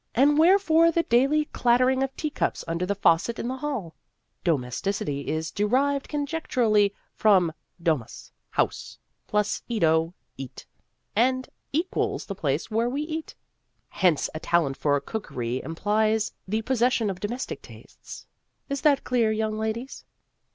[0.15, 3.93] And wherefore the daily clattering of tea cups under the faucet in the hall?
[4.43, 10.65] (Domesticity is de rived conjecturally from domus house, plus edo eat,
[11.15, 13.35] and equals the place where we eat.
[13.89, 18.25] Hence, a talent for cookery im plies the possession of domestic tastes.
[18.69, 20.03] Is that clear, young ladies